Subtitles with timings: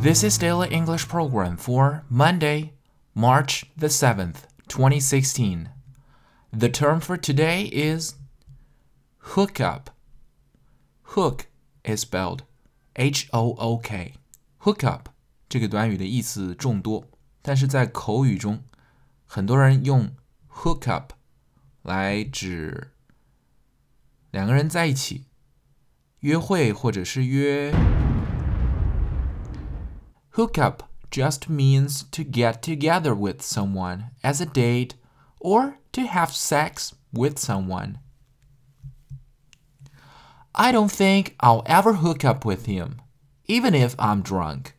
[0.00, 2.72] This is Daily English Program for Monday,
[3.14, 5.68] March the 7th, 2016.
[6.52, 8.14] The term for today is
[9.18, 9.90] hook up.
[11.02, 11.46] Hook
[11.84, 12.44] is spelled
[12.94, 14.14] H O O K.
[14.58, 15.08] Hook up
[15.48, 17.08] 这个短语的意思众多，
[17.42, 18.62] 但是在口语中，
[19.24, 20.14] 很多人用
[20.48, 21.12] hook up
[21.82, 22.92] 来指
[24.30, 25.26] 两个人在一起
[26.20, 27.74] 约会或者是约。
[30.30, 34.94] Hook up just means to get together with someone as a date
[35.40, 37.98] or to have sex with someone.
[40.54, 43.00] I don't think I'll ever hook up with him,
[43.46, 44.72] even if I'm drunk.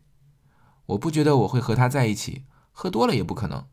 [0.87, 3.65] 我不觉得我会和他在一起，喝多了也不可能。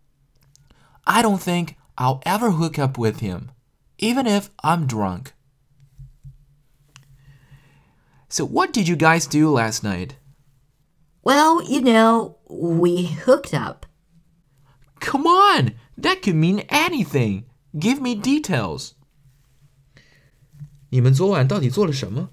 [1.05, 3.49] I don't think I'll ever hook up with him,
[3.99, 5.33] even if I'm drunk.
[8.29, 10.17] So, what did you guys do last night?
[11.23, 13.87] Well, you know, we hooked up.
[15.01, 17.45] Come on, that could mean anything.
[17.75, 18.93] Give me details.
[20.91, 22.31] 你们昨晚到底做了什么？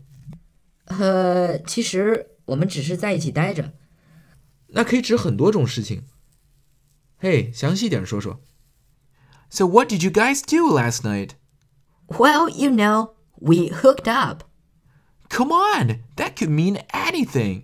[0.85, 3.73] 呃，其实我们只是在一起待着。
[4.67, 6.03] 那可以指很多种事情。
[7.17, 8.41] 嘿，详细点说说。
[9.49, 11.31] So what did you guys do last night?
[12.07, 14.43] Well, you know, we hooked up.
[15.29, 17.63] Come on, that could mean anything.